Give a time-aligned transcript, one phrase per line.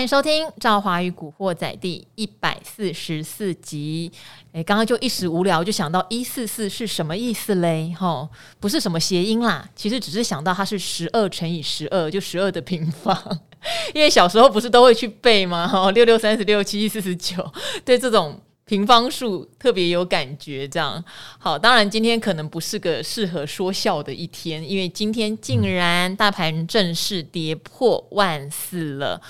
[0.00, 4.10] 欢迎收听《赵华与古惑仔》第一百四十四集。
[4.52, 7.94] 诶，刚刚就一时无聊，就想到一四四是什么意思嘞？
[7.94, 8.26] 哈，
[8.58, 13.14] 不是什么谐音啦，其实只是想到它是十二乘以十二，就十二的平方。
[13.92, 15.68] 因为小时候不是都会去背吗？
[15.68, 17.52] 哈，六六三十六，七七四十九，
[17.84, 20.66] 对这种平方数特别有感觉。
[20.66, 21.04] 这样
[21.38, 29.20] 好，当然今天可能不是个适合说笑的一天，因为今天竟然大盘正式跌破万四了。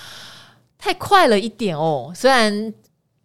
[0.81, 2.11] 太快了一点哦！
[2.15, 2.73] 虽然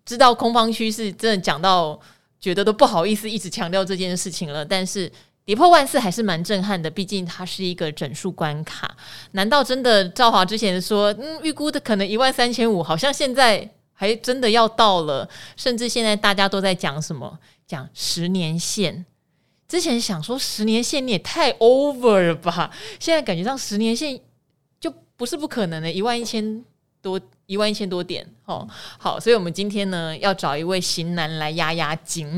[0.05, 1.99] 知道空方趋势，真的讲到
[2.39, 5.11] 觉得都不好意思一直强调这件事情了，但是
[5.47, 6.91] 跌破万四还是蛮震撼的。
[6.91, 8.95] 毕竟它是一个整数关卡，
[9.33, 15.27] 难道真的赵华之前说，嗯，预估的可能一万三千五，好像现在还真的要到了？
[15.57, 17.39] 甚至现在大家都在讲什么？
[17.67, 19.07] 讲十年线。
[19.67, 22.71] 之前想说十年线你也太 over 了吧？
[23.01, 24.21] 现在感觉上十年线
[24.79, 26.63] 就不是不可能的，一万一千
[27.01, 27.21] 多。
[27.49, 28.67] 一万一千多点，哦，
[28.99, 32.29] 好，所以我们今天呢要找一位型男来压压惊。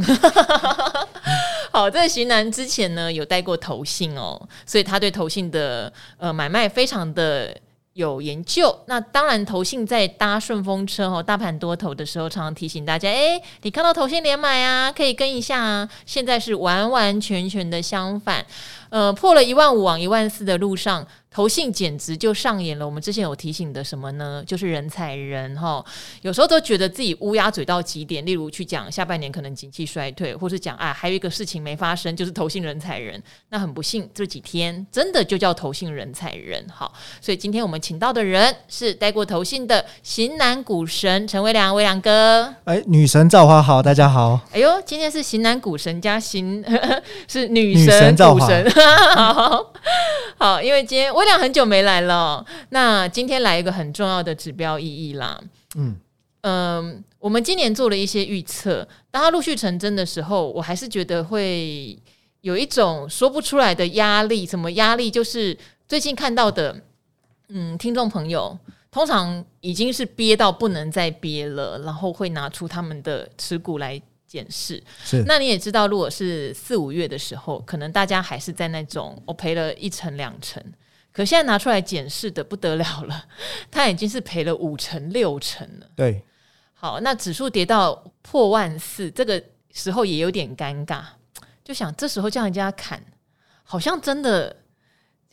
[1.73, 7.59] 好，这个型男之前呢有带过投信哦，所以他对投信的呃买卖非常的
[7.95, 8.79] 有研究。
[8.85, 15.89] 那当然，投信在搭顺风车哦，大盘多头的时候，常常提醒大家，哎，你看到投信连买啊，可以跟一下啊。
[16.05, 18.45] 现在是完完全全的相反，
[18.91, 21.07] 呃，破了一万五往一万四的路上。
[21.31, 24.43] 投信简直就上演了我们之前有提醒的什么呢？
[24.47, 25.85] 就是人踩人哈，
[26.23, 33.23] 有时候都觉得自己乌鸦嘴到极点，例如去讲下半年可能景气衰退，或是讲啊还有一个事情没发生，就是投信人踩人。
[33.51, 36.67] 那很不幸这几天真的就叫投信人踩人。
[36.75, 42.53] 好，所以今天我们请到的人是带过投信的型男股神陈威良，威良哥。
[42.65, 44.41] 哎，女神造化好，大家好。
[44.51, 46.65] 哎呦，今天是型男股神加型
[47.29, 48.65] 是女神股神，
[49.15, 49.73] 好
[50.39, 51.13] 好，因为今天。
[51.13, 55.41] 我俩很久没来了，那今天来一个很重要的指标意义啦。
[55.77, 55.97] 嗯
[56.43, 61.99] 嗯、呃，我们今年做了一些预测，当它陆续成真的时候，我还是觉得会
[62.43, 64.47] 有一种说不出来的压力。
[64.47, 65.11] 什么压力？
[65.11, 65.57] 就是
[65.89, 66.81] 最近看到的，
[67.49, 68.57] 嗯，听众朋友
[68.91, 74.01] 通常已经是憋到不能再憋了，然后会拿出他们的持股来。
[74.29, 80.63] 检视是，那你也知道，如果是四五月的时候，可能大家还是在那种我赔了一成两成，
[81.13, 83.25] 可现在拿出来检视的不得了了，
[83.73, 85.87] 它已经是赔了五成六成了。
[85.97, 86.23] 对，
[86.75, 91.03] 好，那指数跌到破万四，这个时候也有点尴尬，
[91.65, 93.03] 就想这时候叫人家砍，
[93.65, 94.55] 好像真的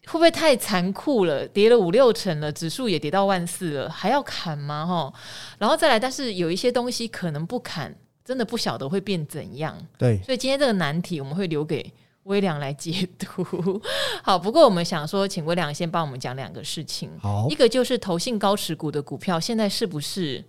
[0.06, 1.46] 会不会太残酷了？
[1.46, 4.86] 跌了五六成了，指数也跌到万四了，还要砍吗？
[4.86, 5.14] 哈，
[5.58, 7.94] 然后再来，但是有一些东西可能不砍。
[8.26, 11.94] 真的不晓得会变怎样，对，所以今天这个难题我们会留给
[12.24, 13.80] 微良来解读。
[14.24, 17.12] 好，不过我们想说，请微良先帮我们讲两个事情。
[17.22, 20.44] 好，一个就是投信高持股的股票，现在是不是，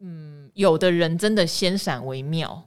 [0.00, 2.64] 嗯，有的人真的先闪为妙。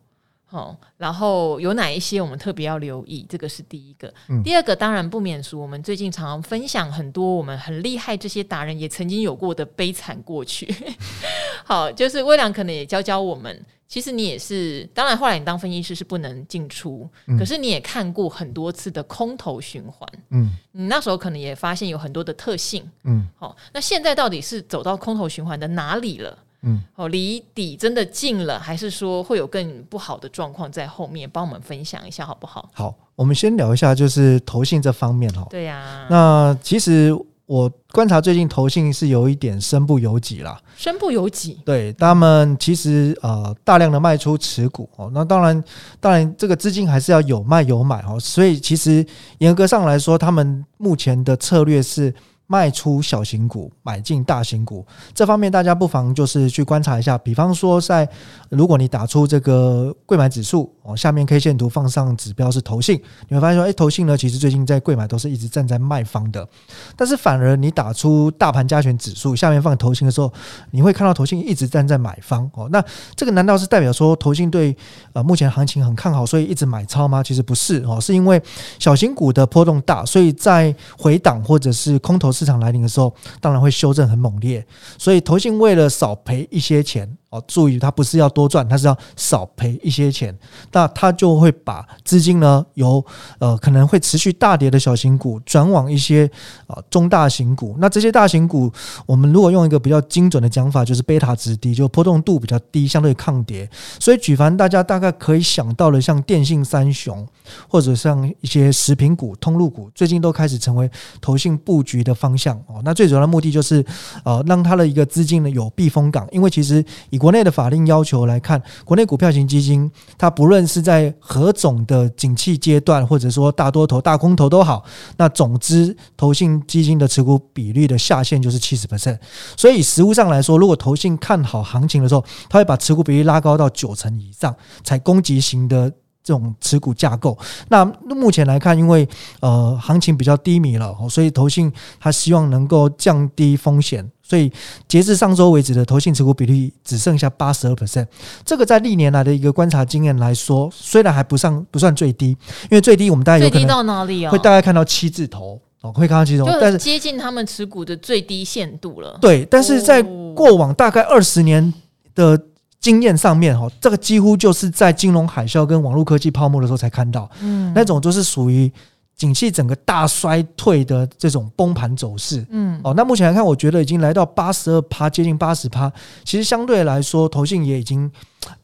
[0.49, 3.25] 好，然后有哪一些我们特别要留意？
[3.27, 4.11] 这个是第一个。
[4.29, 10.73] 嗯、第二个当然不免俗，我们最近常常分享很多我们很厉害这些达人也曾经有过的悲惨过去。
[11.65, 13.65] 好，就是微良可能也教教我们。
[13.89, 26.37] 其实你也是，当然后来你当分析师是不能进出，嗯、可是你也看过很多次的空头循环，嗯，你那时候可能也发现有很多的特性，嗯，好，那现在到底是走到空头循环的哪里了？
[26.61, 31.29] 嗯，哦，离底真的近了，还是说会有更不好的状况在后面？
[31.29, 32.69] 帮我们分享一下好不好？
[32.73, 35.45] 好，我们先聊一下就是投信这方面哈。
[35.49, 37.17] 对呀、啊，那其实。
[37.47, 41.57] 我观察最近投信是有一点身不由己啦，身不由己。
[41.63, 45.63] 对，他们其实呃大量的卖出持股哦，那当然
[46.01, 49.05] 当然这个资金还是要有卖有买哦，所以其实
[49.37, 52.13] 严格上来说，他们目前的策略是。
[52.47, 57.17] 卖出小型股，买进大型股，这方面大家不妨就是去观察一下。
[57.17, 58.07] 比方说，在
[58.49, 66.47] 如果你打出这个柜买指数哦，下面 K 线图放上指标是投信，你会发现说，哎，投信呢其实最近在柜买都是一直站在卖方的。
[66.95, 70.31] 但是反而你打出大盘加权指数，下面放投信的时候，
[70.71, 72.69] 你会看到投信一直站在买方哦。
[72.71, 72.81] 那
[73.13, 74.73] 这个难道是代表说投信对
[75.11, 77.21] 呃目前行情很看好，所以一直买超吗？
[77.21, 78.41] 其实不是哦，是因为
[78.79, 82.31] 小型股的波动大，所以在回档或者是空头。
[82.37, 83.11] 市场来临的时候，
[83.41, 84.63] 当然会修正很猛烈，
[84.99, 87.17] 所以投信为了少赔一些钱。
[87.41, 90.37] 注意，他不是要多赚，他是要少赔一些钱。
[90.71, 93.03] 那他就会把资金呢，由
[93.39, 96.29] 呃可能会持续大跌的小型股转往一些
[96.67, 97.75] 啊、呃、中大型股。
[97.79, 98.71] 那这些大型股，
[99.05, 103.69] 我们如果用一个比较精准的讲法，就是贝塔值低，就波动度比较低，相对抗跌。
[103.99, 107.27] 所以举凡大家大概可以想到的，像电信三雄，
[107.67, 112.81] 或者像一些食品股、通路股，最近都开始成为投信布局的方向哦。
[112.83, 113.85] 那最主要的目的就是
[114.23, 116.83] 呃让它的一个资金呢有避风港，因为其实
[117.19, 124.81] 国国内的法令要求来看，国内股票型基金，它不论是在何种的景气阶段，或者说大多头、大空头都好，
[125.17, 129.19] 那总之投信基金的持股比率的下限就是七十 percent。
[129.57, 135.89] 所以实务上来说，如果投信看好行情的时候，它会把持股比例拉高到九成以上，才攻击型的
[136.23, 137.37] 这种持股架构。
[137.67, 139.05] 那目前来看，因为
[139.41, 141.69] 呃行情比较低迷了，所以投信
[141.99, 144.09] 它希望能够降低风险。
[144.27, 144.51] 所以
[144.89, 148.05] 截至上周为止的投信持股比例只剩下八十二 percent，
[148.43, 152.31] 这个在历年来的一个观察经验来说，虽然还不上不算最低，
[152.63, 159.17] 因为最低我们大概有可能到哪里会大概看到七字头哦，会看到七字头，但是接近他们持股的最低限度了。
[159.21, 160.03] 对，但是在
[160.35, 161.73] 过往大概二十年
[162.13, 162.37] 的
[162.81, 168.69] 经验上面哈，这个几乎就是在金融海啸跟网络科技泡沫的时候才看到，嗯，那种就是属于。
[169.17, 175.91] 景气整个大衰退的这种崩盘走势，嗯，哦，那目前来看，我觉得已经来到八十二趴，接近八十趴。
[176.23, 178.09] 其实相对来说，投信也已经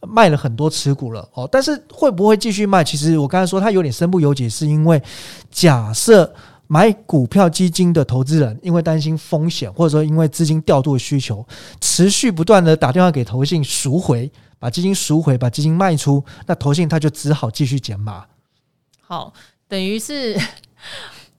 [0.08, 2.84] 卖了很多持股了，哦，但是会不会继续卖？
[2.84, 5.02] 其实我刚才说它有点身不由己，是因为
[5.50, 6.32] 假设
[6.68, 11.44] 买股票基金的投资人，因为担心风险，或者说因为资金调度的需求，
[11.82, 18.24] 持续不断的打电话给投信赎回，把基金赎回，把基金卖出，那投信他就只好继续减码。
[19.02, 19.34] 好。
[19.74, 20.38] 等于是。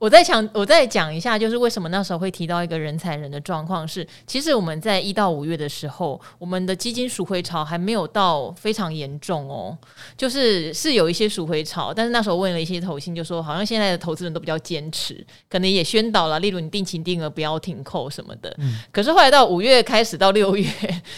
[0.05, 9.75] 我再讲，我再讲一下，就是为什么那时候会提到一个人才人的状况是，其实我们在一到五月的时候，我们的基金赎回潮还没有到非常严重哦，
[10.15, 18.55] 就是是有一些赎回潮，但是那时候问了一些投信，就说好像现在的投资人都比较坚持，可能也宣导了，例如你定期定额不要停扣什么的。
[18.59, 18.75] 嗯。
[18.91, 20.69] 可是后来到五月开始到六月，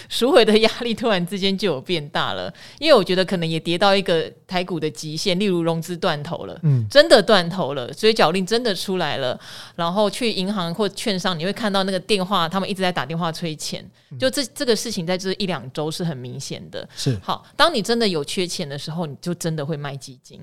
[0.08, 8.77] 赎回的压力突然之间就有变大了，因为我觉得可能也跌到一个台股的极限，例如融资断头了，嗯，真的断头了，所以脚令真的。
[8.78, 9.38] 出来了，
[9.76, 13.84] 然后去银行或券商，你会看到那个电话，他们一直在打电话催钱。
[14.20, 16.88] 就这这个事情，在这一两周是很明显的。
[16.96, 20.40] 是好，当你真的有缺钱的时候，你就真的会卖基金。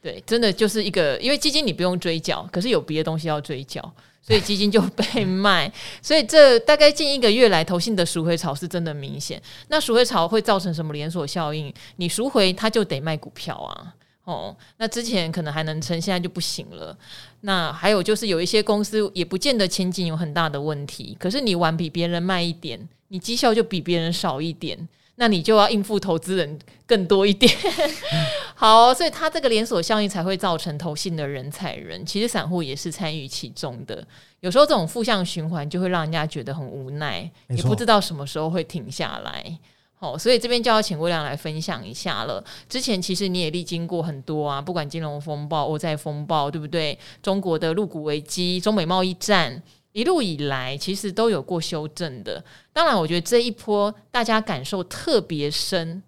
[0.00, 3.80] 对，真的就是一个，因为基金你不用追缴，可是有别的东西要追缴，
[4.20, 5.72] 所以基金就被卖。
[6.02, 9.40] 所以这大概近一个月来，投信的赎回潮是真的明显。
[9.68, 11.72] 那赎回潮会造成什么连锁效应？
[11.96, 13.94] 你赎回，他就得卖股票啊。
[14.24, 16.96] 哦，那之前可能还能撑，现在就不行了。
[17.42, 27.54] 那还有就是有一些公司也不见得前景有很大的问题，可是你玩比别人慢一点，你绩效就比别人少一点，那你就要应付投资人更多一点。
[28.56, 34.06] 好，所以它这个连锁效应才会造成投信的人踩人，其实散户也是参与其中的。
[34.40, 39.58] 有时候这种负向循环就会让人家觉得很无奈，也不知道什么时候会停下来。
[40.04, 42.44] 哦，所以这边就要请魏亮来分享一下了。
[42.68, 46.98] 之前其实你也历经过很多啊，不管金融风暴、欧债风暴，对不对？
[47.22, 49.62] 中国的入股危机、中美贸易战，
[49.92, 52.44] 一路以来其实都有过修正的。
[52.72, 56.02] 当然，我觉得这一波大家感受特别深，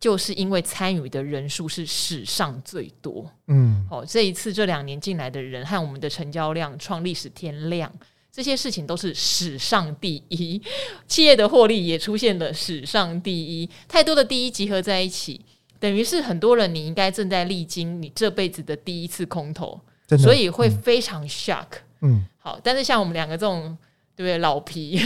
[0.00, 3.30] 就是因为参与的人数是史上最多。
[3.46, 7.92] 嗯，哦，这一次这两年进来的人和我们的成交量创历史天量。
[8.38, 10.62] 这些事情都是史上第一，
[11.08, 15.44] 企业的获利也出现了史上第一，太多的第一集合在一起，
[15.80, 19.80] 等于是很多人你应该正在历经你这辈子的第一次空头，
[20.16, 21.66] 所以会非常 shock。
[22.02, 23.76] 嗯，好，但是像我们两个这种
[24.14, 24.96] 对不对老皮，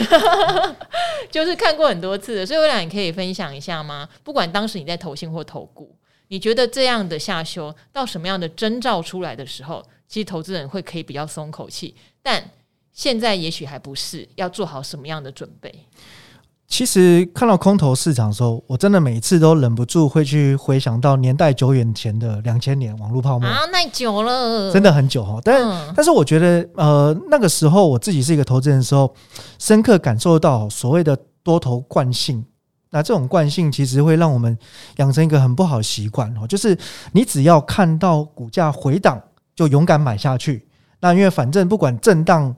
[1.33, 4.07] 就是看过很多次的，所以我俩你可以分享一下吗？
[4.23, 5.97] 不管当时你在投信或投顾，
[6.29, 12.51] 你觉得这样的下修到什么样的征兆出来的时候，其实投资人会可以比较松口气，但。
[12.93, 15.87] 现在也许还不是，要做好什么样的准备？
[16.69, 25.39] 其实看到空头市场的时候，我真的每次都忍不住会去回想到年代久远前的两千年网络泡沫啊，太久了，真的很久哈。
[25.45, 29.15] 但、嗯、但是我觉得，呃，那个时候我自己是一个投资人的时候，
[29.59, 32.43] 深刻感受到所谓的多头惯性。
[32.89, 34.57] 那这种惯性其实会让我们
[34.97, 36.79] 养成一个很不好的习惯哦，就是
[37.13, 39.21] 你只要看到股价回档，
[39.55, 40.67] 就勇敢买下去。
[41.01, 42.57] 那因为反正不管震荡。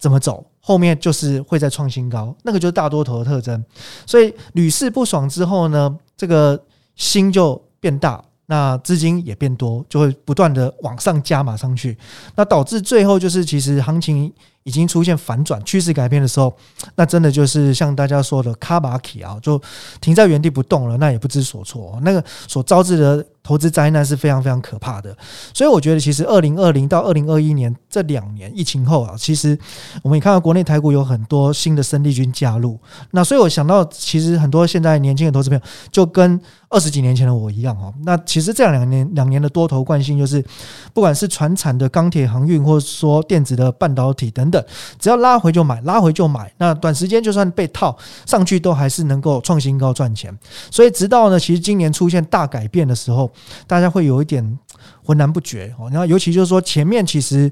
[0.00, 0.44] 怎么走？
[0.60, 3.64] 后面就是会再创新高，那个就是大多头的特征。
[4.06, 6.60] 所以屡试不爽之后呢，这个
[6.96, 11.96] 心就变大，那资金也变多，就会不断的往上加码上去。
[12.34, 14.32] 那导致最后就是，其实行情
[14.70, 16.54] 已经出现反转趋势改变的时候，
[16.94, 19.60] 那真的就是像大家说的卡巴奇啊，就
[20.00, 21.98] 停在原地不动了，那也不知所措。
[22.02, 25.12] 那个所招致的投资灾难是非常非常可怕的。
[25.52, 29.58] 所以我觉得，其实二零二零到二零二一年这两年疫情后啊，其实
[30.04, 32.78] 我们也看到国内台股有很多新的生力军加入。
[33.10, 37.92] 那所以我想到，其实很多现在年轻的投资朋友就跟二十几年前的我一样哦。
[38.04, 40.44] 那其实这两年两年的多头惯性就是，
[40.94, 44.59] 不管是传产的钢铁航运，或者说电子的半导体等等，
[44.98, 46.52] 只要拉回就买，拉回就买。
[46.58, 50.36] 那短时间就算被套上去，都还是能够创新高赚钱。
[50.70, 53.30] 所以直到呢，其实今年出现大改变的时候，
[53.66, 54.58] 大家会有一点
[55.04, 55.88] 浑然不觉哦。
[55.90, 57.50] 然后尤其就是说，前面其实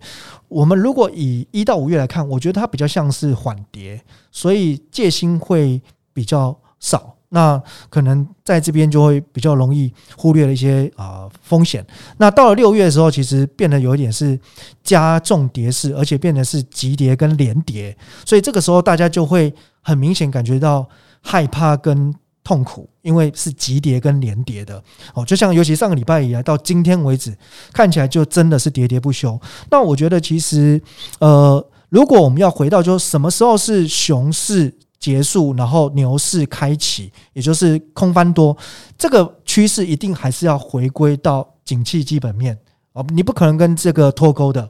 [0.49, 7.18] 我们如果以一到五月来看，我觉得它比较像是缓跌，所以戒心会比较少。
[7.31, 11.87] 那可能在这边就会比较容易忽略了一些啊风险。
[12.17, 14.39] 那到了六月的时候，其实变得有一点是
[14.83, 20.89] 加重跌势，而且变得是急跌跟连跌，所以这个时候大家就会很明显感觉到
[21.21, 24.83] 害怕跟痛苦，因为是急跌跟连跌的
[25.13, 25.23] 哦。
[25.23, 27.37] 就像尤其上个礼拜以来到今天为止，
[27.75, 29.39] 看起来就真的是喋喋不休。
[29.71, 30.81] 那我觉得其实
[31.19, 38.57] 呃，如果我们要回到就什么时候是熊市结束，然后牛市开启，也就是空翻多，
[38.99, 42.59] 这个趋势一定还是要回归到景气基本面
[42.95, 44.69] 哦，你不可能跟这个脱钩的。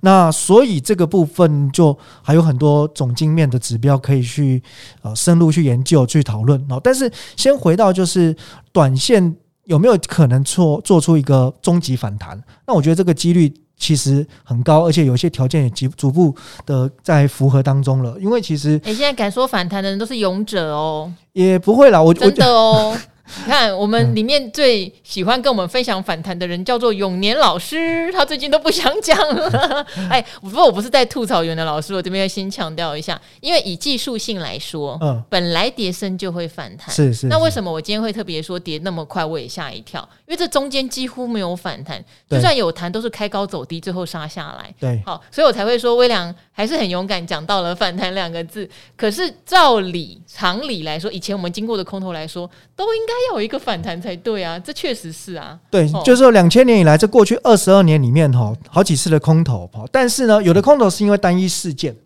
[0.00, 4.62] 那所以这个部分就还有很多总经面的指标可以去
[5.02, 6.80] 呃深入去研究去讨论哦。
[6.82, 8.36] 但是先回到就是
[8.72, 12.40] 短线有没有可能做做出一个终极反弹？
[12.66, 13.52] 那我觉得这个几率。
[13.76, 16.34] 其实很高，而且有些条件也逐逐步
[16.66, 18.16] 的在符合当中了。
[18.20, 22.96] 因为其实，哎，现在敢说反弹的人都是勇者哦，也不会啦，我真的哦。
[23.46, 29.86] 你看，我们里面最喜欢跟我们分享反弹的人叫做永年老师，他最近都不想讲了。
[30.10, 37.26] 哎，不过我不是在吐槽永年老师，我这边要先强调一下，因为以技术性来说，嗯，本来跌升就会反弹，是是。
[37.28, 40.06] 那为什么我今天会特别说跌那么快，我也吓一跳？
[40.26, 44.72] 因为这中间几乎没有反弹，就算有弹，都是开高走低，最后杀下来。
[44.78, 48.68] 对，好，所以我才会说威廉还是很勇敢，讲到了反弹两个字。
[48.96, 53.14] 可是照理常理来说，以前我们经过的空头来说，都应该。
[53.30, 55.58] 要有一个反弹才对啊，这确实是啊。
[55.70, 61.96] 对，就是说两千年以来，这过去二十二年里面哈，好几次的空头，但是呢，有的空头是因为单一事件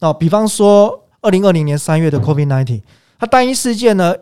[0.00, 2.80] 哦，比方说二零二零年三月的 COVID nineteen，
[3.18, 4.14] 它单一事件呢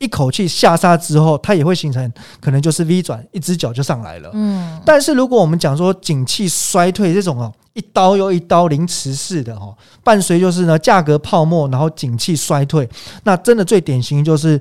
[0.00, 4.30] 一一口气下杀之后，它也会形成可能就是 V 转，一只脚就上来了。
[4.32, 7.52] 嗯，但是如果我们讲说景气衰退这种哦。
[7.72, 12.86] 一刀又一刀，凌迟式的哦，伴随就是呢价格泡沫，然后景气衰退。
[13.22, 14.60] 那真的最典型就是，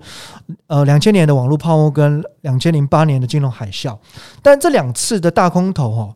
[0.68, 3.98] 呃，两千年的网络泡沫跟两千零八年的金融海啸。
[4.44, 6.16] 但这两次的大空头哈，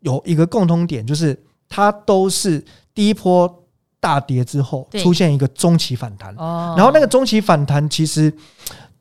[0.00, 2.62] 有一个共通点，就是它都是
[2.92, 3.61] 第一波
[4.02, 6.34] 大跌之后出现一个中期反弹。
[6.76, 8.30] 然后那个中期反弹其实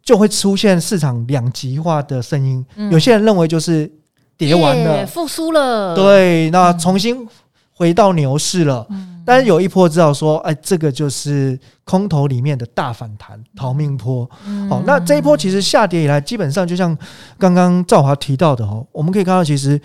[0.01, 2.65] 就会出现市场两极化的声音。
[2.89, 3.91] 有些人认为就是。
[4.37, 7.27] 跌完了，复苏了，对，那重新
[7.75, 8.83] 回到牛市了。
[8.89, 14.27] 嗯、但是有一波知道说，哎，这个就是空头里面的大反弹，逃命波。
[14.67, 16.97] 好、那这一波其实下跌以来，基本上就像
[17.37, 19.79] 刚刚赵华提到的哈，我们可以看到，其实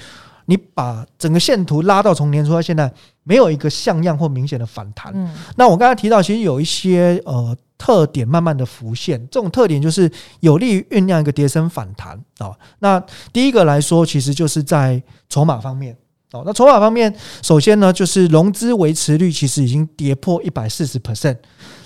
[0.46, 5.12] 你把整个线图拉到从年初到现在，没有一个像样或明显的反弹。
[5.14, 7.56] 嗯、那我刚才提到，其实有一些呃。
[7.78, 10.10] 特点慢慢的浮现，这种特点就是
[10.40, 12.50] 有利于酝酿一个跌升反弹啊。
[12.78, 12.98] 那
[13.34, 15.94] 第一个来说，其实就是在筹码方面
[16.32, 16.42] 哦。
[16.46, 21.36] 那筹码方面，首先呢，就是融资维持率其实已经跌破一百四十 percent，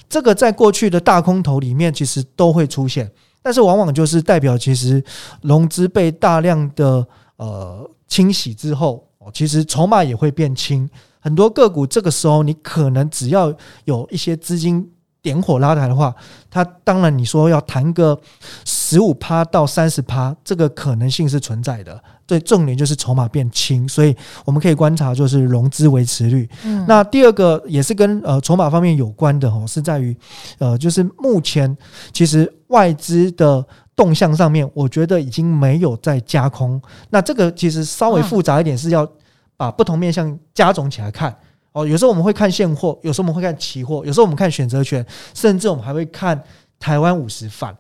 [0.09, 3.11] 这个在过去的大空头里面其实都会出现，
[3.43, 5.03] 但是往往就是代表其实
[5.43, 10.87] 融资被大量的呃清洗之后，哦，其实筹码也会变轻，
[11.19, 13.51] 很多个股这个时候你可能只要
[13.87, 14.87] 有一些资金。
[15.23, 16.15] 点火拉抬的话，
[16.51, 18.19] 它当然你说要弹个
[18.65, 22.03] 十五趴到三十趴，这个可能性是存在的。
[22.27, 26.49] 对，重点就是筹码变轻，所以我们可以观察就是融资维持率。
[26.65, 30.17] 嗯，那第二个也是跟呃筹码方面有关的哦，是在于
[30.57, 31.77] 呃就是目前
[32.15, 33.63] 其实外资的
[34.01, 36.81] 动向上面，我觉得已经没有在加空。
[37.11, 39.07] 那这个其实稍微复杂一点，是要
[39.59, 41.37] 把不同面向加总起来看。
[41.73, 45.05] 哦，有时候我们会看现货，有时候我们会看期货，有时候我们看选择权，
[45.35, 46.43] 甚至我们还会看
[46.79, 47.77] 台湾五十反。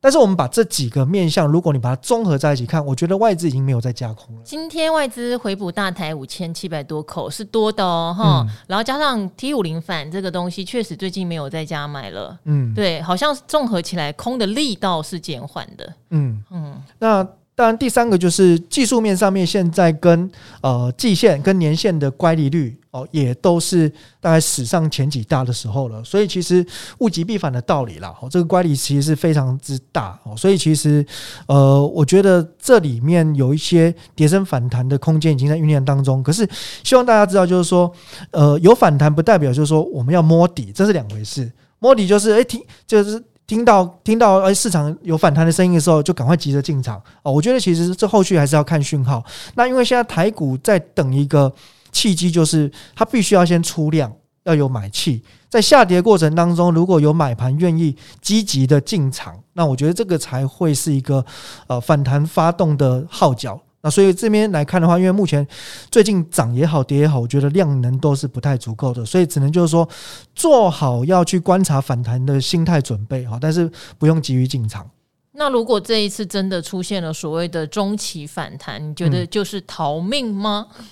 [0.00, 4.42] 但是我们把这几个面向，如果你把它综合在一起看，我觉得外资已经没有在加空了。
[4.44, 12.38] 今天外资回补大台五千七百多口是多的哦，哈、嗯，然后加上 T 五零反这个东西，确实最近没有在加买了。
[12.44, 15.92] 嗯，对，好像综合起来空的力道是减缓的。
[16.10, 17.26] 嗯嗯，那。
[17.52, 20.30] 当然，第三个就是技术面上面，现在跟
[20.62, 23.88] 呃季线跟年线的乖离率哦，也都是
[24.20, 26.02] 大概史上前几大的时候了。
[26.04, 26.64] 所以其实
[26.98, 30.36] 物极必反的道理啦，哦，这个乖离其实是非常之大哦。
[30.36, 31.04] 所以其实
[31.46, 36.22] 呃，我觉得这里面有一些跌升反弹的空间已经在酝酿当中。
[36.22, 36.48] 可是
[36.82, 37.92] 希望大家知道，就是说
[38.30, 41.50] 呃，有反弹不代表就是说我们要摸底，这是两回事。
[41.78, 43.22] 摸底就是哎听就是。
[43.50, 47.32] 听到听到哎，市场有反弹的声音的时候，就赶快急着进场哦。
[47.32, 49.24] 我觉得其实这后续还是要看讯号。
[49.56, 51.52] 那因为现在台股在等一个
[51.92, 54.12] 契机，就是它必须要先出量，
[54.44, 55.22] 要有买气。
[55.48, 61.24] 在下跌过程当中，如果有买盘愿意积极的进场，那我觉得这个才会是一个
[61.66, 63.60] 呃反弹发动的号角。
[63.82, 65.44] 那所以这边来看的话，因为目前
[65.90, 69.88] 最近涨也好，跌也好，我觉得量能都是不太足够的，所以只能就是说
[70.34, 74.88] 做好要去观察反弹的心态准备哈，但是不用急于进场。
[75.32, 80.66] 那如果这一次真的出现了所谓的中期反弹，你觉得就是逃命吗？
[80.78, 80.84] 嗯、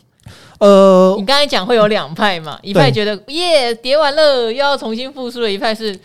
[0.59, 5.99] 呃，你刚才讲会有两派嘛，一派觉得耶跌完了又要重新复苏了，一派是。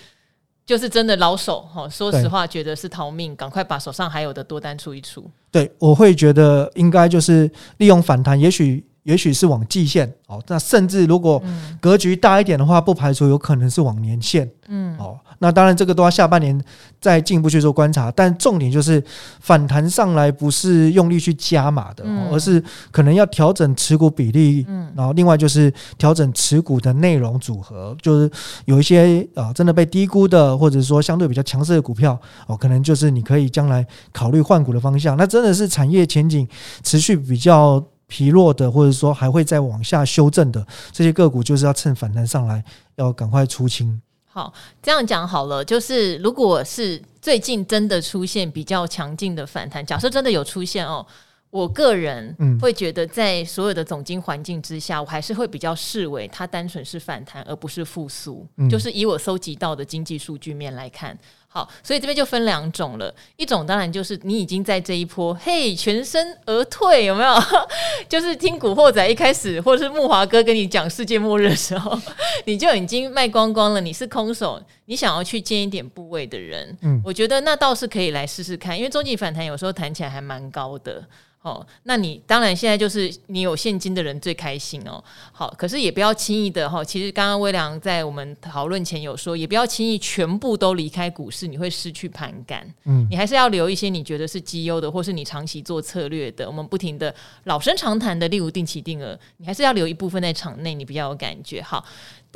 [0.65, 5.30] 就是真的老手哈，说实话，觉得是逃命，赶快把手上还有的多单出一出。
[5.51, 11.44] 对，我会觉得应该就是利用反弹，也许也许是往季线哦，那甚至如果
[11.82, 14.50] 格局大一点的话，不排除有可能是往年线。
[14.70, 15.20] 嗯，哦。
[15.43, 16.57] 那当然，这个都要下半年
[17.01, 18.09] 再进一步去做观察。
[18.09, 19.03] 但重点就是
[19.41, 24.65] 反弹上来不是用力去加码的，嗯、而是可能要调整持股比例。
[24.69, 28.31] 嗯，然后另外就是调整持股的内容组合，就是
[28.63, 35.17] 有一些啊真的被低估的，或者说相对比较强势的股票哦，可能就是你可以将来考虑换股的方向。
[35.17, 36.47] 那真的是产业前景
[36.83, 42.63] 持续比较疲弱的，或者说还会再往下修正的这些个股，就是要趁反弹上来
[42.95, 44.01] 要赶快出清。
[44.33, 51.05] 好，这样讲好了，就是如果是最近真的出现比较强劲的反弹，假设真的有出现哦，
[51.51, 58.43] 我个人会觉得在所有的总经环境之下，我还是会比较视为它单纯是反弹，而不是复苏。
[58.67, 61.15] 就是以我搜集到的经济数据面来看。
[61.53, 63.13] 好，所以这边就分两种了。
[63.38, 67.31] 一种当然就是你已经在这一波，嘿，全身而退，有没有？
[68.10, 71.95] 就是听古惑仔一开始，或者是木华哥跟你讲世界末日的时候，
[72.45, 73.79] 你就已经卖光光了。
[73.79, 81.05] 你是空手，你想要去建一点部位的人，嗯，我觉得那倒是可以来试试看，因为中级反弹有时候弹起来还蛮高的。
[81.43, 85.03] 哦，那你当然现在就是你有现金的人最开心哦。
[85.33, 86.81] 好，可是也不要轻易的哈。
[86.81, 92.65] 其实刚刚微良在我们讨论前有说，也不要轻易全部都离开股市，你会失去盘感。
[92.85, 96.48] 嗯，你还是要留一些你觉得是绩优的，或是你长期做策略的。
[96.48, 97.13] 我们不停的
[97.44, 101.61] 老生常谈的，例如定期定额，你还是要留一部分在场内，你比较有感觉。
[101.61, 101.83] 好。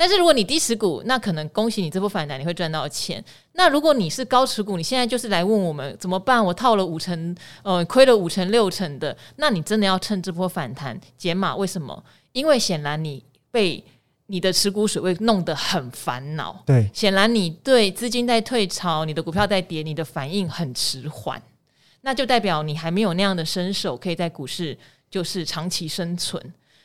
[0.00, 3.22] 但是如果你低持股，那可能恭喜你这波反弹你会赚到钱。
[3.54, 6.42] 那如果你是高持股，你现在就是来问我们怎么办？
[6.42, 11.56] 我套了五成，呃，亏了五成六成的，那你真的要趁这波反弹减码？
[11.56, 12.04] 为什么？
[12.30, 13.84] 因为显然你被
[14.26, 16.62] 你的持股水位弄得很烦恼。
[16.64, 21.42] 对，显然你对资金在退潮，你的股票在跌，你的反应很迟缓，
[22.02, 24.78] 那就代表你还没有那样的身手，可以在股市
[25.10, 26.40] 就是长期生存。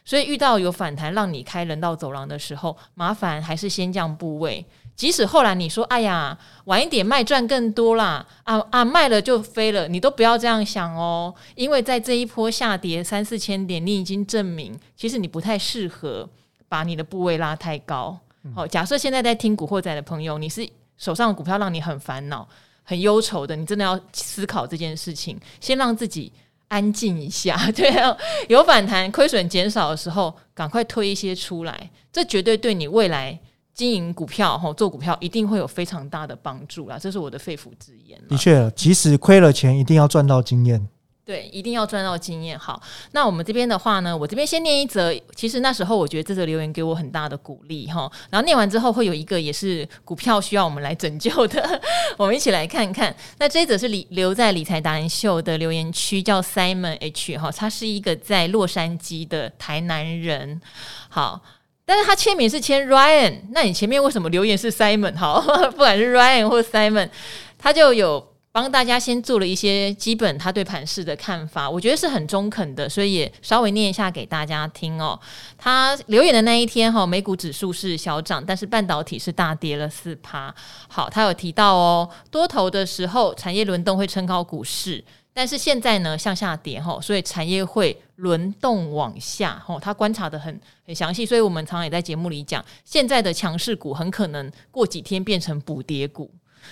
[0.06, 4.66] 所以遇到有反弹让你开人道走廊的时候，麻烦还是先降部位。
[4.96, 11.34] 即使后来你说：“哎呀，晚一点卖赚更多啦！”啊啊，卖了就飞了，你都不要这样想哦。
[11.56, 16.30] 因为在这一波下跌三四千点，你已经证明其实你不太适合
[16.70, 18.16] 把你的部位拉太高。
[18.54, 22.48] 好，假设现在在听古惑仔的朋友，你是手上的股票让你很烦恼、
[22.84, 26.32] 很忧愁的，你真的要思考这件事情，先让自己。
[26.74, 28.18] 安静一下， 对啊，
[28.50, 33.40] 有反弹、亏损减少的时候，赶快推一些出来，这绝对对你未来
[33.76, 36.98] 经营股票、吼做股票一定会有非常大的帮助啦。
[36.98, 38.20] 这是我的肺腑之言。
[38.28, 40.88] 的确，即使亏了钱，一定要赚到经验。
[41.26, 42.60] 对，一定要赚到经验。
[42.60, 42.82] 好，
[43.14, 45.14] 那我们这边的话呢，我这边先念一则。
[45.36, 48.12] 其实那时候我觉得这则留言给我很大的鼓励哈。
[48.30, 51.82] 然后念完之后，会有一个也是股票需要我们来拯救的，
[52.18, 53.16] 我们一起来看看。
[53.38, 60.60] 那这一则是理留在理财达人秀的留言区，叫 Simon H 哈，他是一个在洛杉矶的台南人。
[61.08, 61.40] 好，
[61.86, 65.18] 但是他签名是签 Ryan，那你前面为什么留言是 Simon？
[65.18, 65.40] 好，
[65.72, 67.10] 不管是 Ryan 或 Simon，
[67.58, 68.33] 他就有。
[68.54, 75.20] 帮大家先做了一些基本他对盘势的看法，我觉得是很中肯的，所以也稍微念一下给大家听哦。
[75.58, 80.54] 他留言的那一天哈，美股指数是小涨，但是半导体是大跌了四趴。
[80.88, 89.80] 好，他有提到哦，多头的时候产业轮动会撑高股市，但是现在呢向下跌哈，所以产业会轮动往下哈。
[89.82, 96.30] 他观察得很很详细，所以我们常常也在节目里讲，现在的强势股很可能过几天变成补跌股。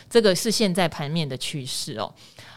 [0.10, 2.14] 这个是现在盘面的趋势哦。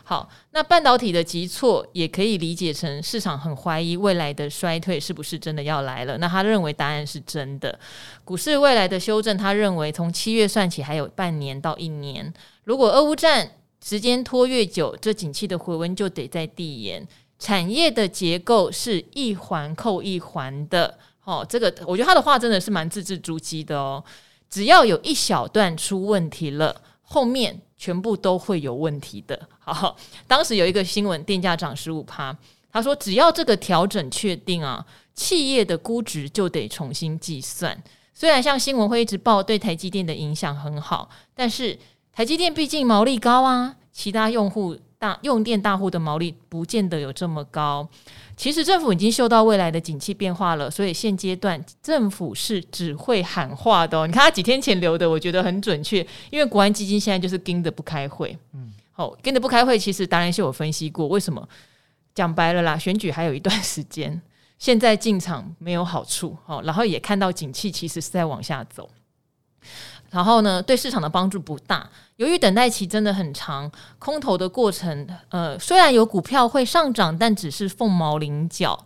[0.06, 6.18] 好，那半导体的急挫也可以理解成市场很怀疑未来的衰退是不是真的要来了。
[6.18, 7.78] 那他认为答案是真的。
[8.22, 12.30] 股市未来的修正，他认为从七月算起还有半年到一年。
[12.64, 13.50] 如果俄乌战
[13.82, 17.06] 时间拖越久，这景气的回温就得再递延。
[17.38, 20.98] 产业的结构是一环扣一环的。
[21.24, 24.04] 哦，这个我觉得他的话真的是蛮字字珠玑的哦。
[24.50, 27.60] 只要有一小段出问题了，后面。
[27.76, 29.38] 全部都会有问题的。
[29.58, 29.94] 好，
[30.26, 32.34] 当时有一个新闻，电价涨十五趴。
[32.72, 37.82] 他说，只要这个调整确定啊，企业的估值就得重新计算。
[38.14, 41.78] 虽然像新闻会一直报对台积电的影响很好，但是
[42.10, 47.86] 台积电毕竟毛利高啊，其他用户大用电大户的毛利不见得有这么高。
[48.36, 54.06] 其实政府已经嗅到未来的景气变化了，所以现阶段政府是只会喊话的哦。
[54.06, 58.36] 你看他几天前留的，我觉得很准确，因为国安基金现在就是盯着不开会。
[58.52, 61.48] 嗯，好，跟着不开会，其实达人秀有分析过，为什么？
[62.14, 64.22] 讲白了啦，选举还有一段时间，
[64.58, 66.36] 现在进场没有好处。
[66.44, 68.88] 好，然后也看到景气其实是在往下走。
[70.14, 71.90] 然后呢，对市场的帮助不大。
[72.16, 78.78] 由于等待期真的很长，空头的过程，呃，虽然有股票会上涨，但只是凤毛麟角。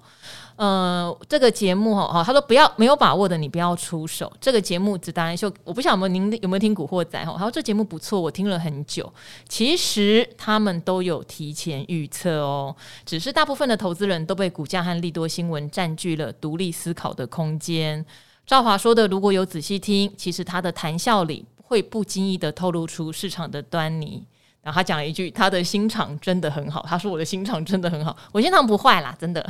[0.56, 4.32] 呃，这个节目哈，他说不要没有把握的，你不要出手。
[4.40, 7.34] 这个节目只达秀，我不晓得您有没有听《古惑仔》哈？
[7.36, 9.12] 他说这节目不错，我听了很久。
[9.48, 18.04] 其实他们都有提前预测哦，只是大部分的投资人都被股价和利多新闻占据了独立思考的空间。
[18.48, 24.24] 赵华说的，如果有仔细听，其实他的谈笑里会不经意的透露出市场的端倪。
[24.62, 29.46] 然后他讲了一句：“他的心肠真的很好。”他说：“我的心肠真的很好，我心肠不坏啦，真的。”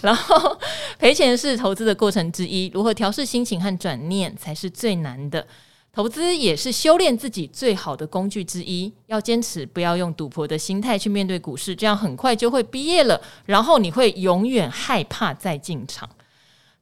[0.00, 0.58] 然后
[0.98, 5.46] 赔钱是投资的过程之一，如何调试心情和转念才是最难的。
[5.92, 8.90] 投资也是修炼自己最好的工具之一。
[9.08, 13.20] 要坚持，不要用赌博的心态去面对股市，这样很快就会毕业了。
[13.44, 16.08] 然后你会永远害怕再进场。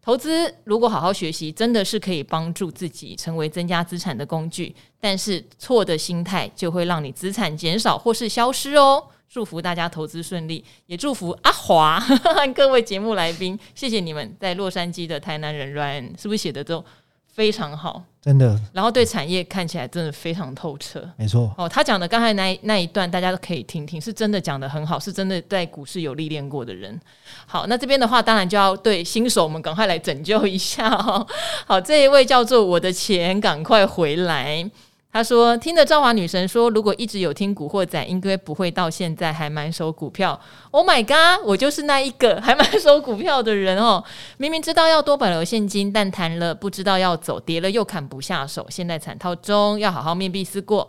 [0.03, 4.75] 投资如果好好学习，真的是可以帮助自己成为增加资产的工具。
[4.99, 9.03] 但是错的心态就会让你资产减少或是消失哦。
[9.29, 16.85] 祝福大家投资顺利，也祝福阿华 和各位节目来宾，谢谢你们在洛杉矶的台南人 Ryan，是不是写的都
[17.33, 18.03] 非常好？
[18.23, 21.51] 真的，然后对产业看起来真的非常透彻，没错。
[21.57, 27.01] 哦，他讲的刚才那那一段，大家都可以听听，是真的讲的很好，是真的在股市有历练过的人。
[27.47, 31.27] 好，那这边的话，当然就要对新手我们赶快来拯救一下哦。
[31.67, 34.71] 好，这一位叫做我的钱赶快回来。
[35.13, 40.41] 他说：“听着赵华女神说，如果一直有听古惑仔，应该不会到现在还满手股票。
[40.71, 44.05] Oh my god，我就是那一个还满手股票的人哦。
[44.39, 50.89] 明明知道要多保留现金，但谈了不知道要走，跌了又砍不下手，现在惨套中，要好好面壁思过。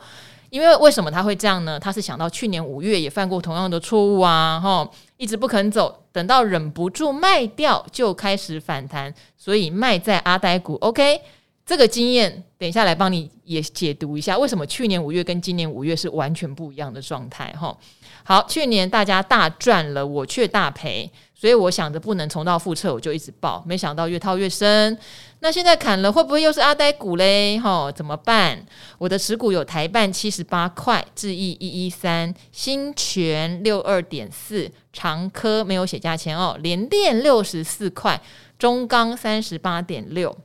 [0.52, 1.80] 因为为什么他会这样呢？
[1.80, 10.76] 他是想到去年五月也犯过同样的错误啊，哈，一直不肯走，等到忍不住卖掉，就开始反弹，所以卖在阿呆股。
[10.82, 11.22] OK。”
[11.72, 17.50] 这个经验，等一下来帮你也解读一下，为什么去年五月跟今年五月是完全不一样的状态？
[17.58, 17.74] 哈，
[18.26, 24.98] 好，去年大家大赚了，我却大赔，所以我想着不能重蹈覆辙，我就一直报，没想到越套越深。
[25.40, 27.58] 那现在砍了，会不会又是阿呆股嘞？
[27.58, 28.66] 哈，怎么办？
[28.98, 38.22] 我的持股有台半七十八块，智易一一三，新全六二点四，长科没有写价钱哦，联电六十四块，
[38.60, 40.38] 中钢三十八点六。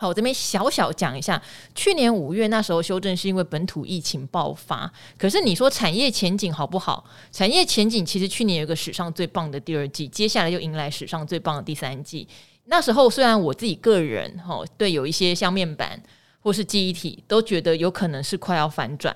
[0.00, 1.40] 好，我这边小小讲一下，
[1.74, 4.90] 去年五月那时候修正是因为本土疫情爆发。
[5.18, 7.04] 可是你说产业前景好不好？
[7.30, 12.26] 产业前景其实去年有个史上最棒的第二季，接下来又迎来史上最棒的第三季。
[12.64, 16.02] 那时候虽然我自己个人哈对有一些像面板
[16.40, 19.14] 或是记忆体都觉得有可能是快要反转。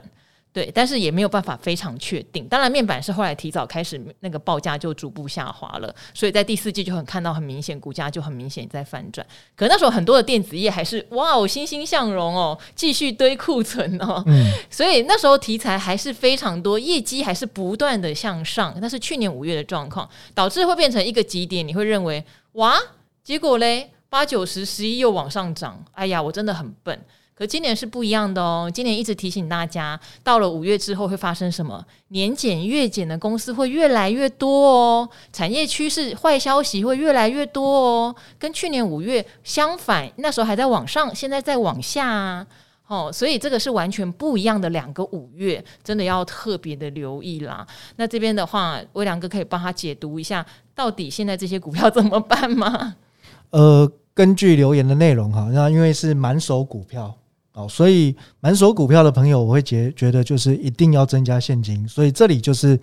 [0.55, 2.47] 对，但是也没有办法非常确定。
[2.47, 9.27] 当然，面板是后来提早开始，那个报价就逐步下滑了，所以在第四季就很看到很明显，股价就很明显在反转。
[9.57, 18.73] 可那时候很多的电子业还是哇哦欣欣向荣哦，继续堆库存哦，嗯、 所以那时候题材还是非常多，业绩还是不断的向上。
[18.81, 22.79] 但是去年五月的状况导致会变成一个极点，你会认为哇，
[23.25, 26.97] 结果嘞八九十十一又往上涨，哎呀，我真的很笨。
[27.37, 31.85] 可今年是不一样的哦，今年一直提醒大家，到了五月之后会发生什么？
[32.09, 42.47] 年减月减的公司会越来越多哦，产业趋势坏消息会越来越多哦，跟去年五月相反，那时候还在往上，现在在往下啊，
[42.87, 47.67] 哦，所以这个是完全不一样的两个五月，真的要特别的留意啦。
[47.97, 52.95] 那这边的话，威良哥可以帮他解读一下，到底现在这些股票怎么办吗？
[53.51, 57.13] 呃，根据留言的内容哈，那因为是满手股票。
[57.55, 61.87] 哦，所以满手股票的朋友，我会觉觉得就是一定要增加现金。
[61.89, 62.79] 所以这里就是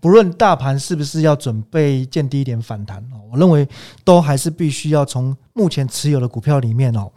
[0.00, 3.66] 不论大盘是不是要准备见低点反弹哦，我认为
[4.04, 7.10] 都还是必须要从目前持有的股票里面哦，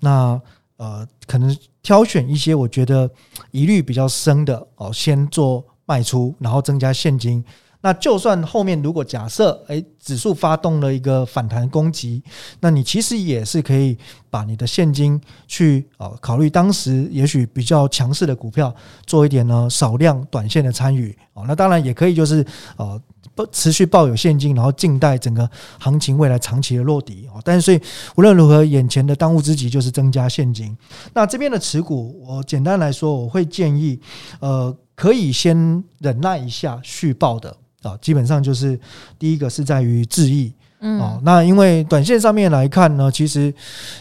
[0.00, 0.40] 那
[0.78, 3.08] 呃可能挑选一些我觉得
[3.52, 7.44] 疑虑比较深的哦，先做卖出，然后增加现金。
[7.80, 12.22] 那就算后面如果假设诶指数发动了一个反弹攻击，
[12.60, 13.96] 那你其实也是可以
[14.28, 18.74] 把你的现金去呃考虑当时也许比较强势的股票
[19.06, 22.44] 做一点呢少量短线的参与哦，那当然也可以就是
[22.76, 23.00] 呃
[23.36, 27.40] 不持续抱有现金，然后静待整个行情未来长期的落底哦。
[27.44, 27.80] 但是所以
[28.16, 30.76] 无论如何，眼前的当务之急就是增加现金。
[31.14, 34.00] 那这边的持股，我简单来说，我会建议
[34.40, 37.56] 呃可以先忍耐一下续报的。
[37.82, 38.78] 啊，基本上就是
[39.18, 43.54] 第一个是在于智易，嗯，哦，那因为短线上面来看呢，其实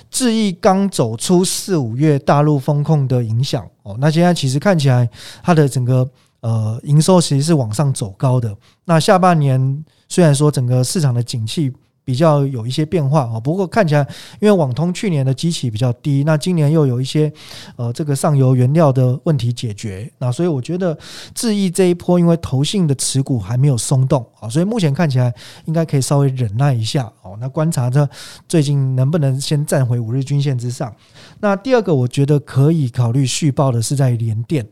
[0.10, 5.08] 智易刚走出四五月大陆风控的影响，哦，那现在其实看起来
[5.44, 6.10] 它的整个
[6.40, 8.56] 呃营收其实是往上走高的。
[8.86, 11.72] 那下半年虽然说整个市场的景气，
[12.08, 14.08] 比较有一些变化啊，不过看起来，
[14.40, 17.30] 因为网通去年的基期比较低，那今年又有一些
[17.76, 20.98] 呃这个上游原料的问题解决，那所以我觉得
[21.36, 25.34] 智易这一波，因为投信的持股还没有松动啊，所以目前看起来
[25.66, 27.38] 应该可以稍微忍耐一下哦。
[27.42, 28.10] 那观察着
[28.48, 30.96] 最近能不能先站回五日均线之上。
[31.42, 34.66] 那第二个，我觉得可以考虑续报的是在联电。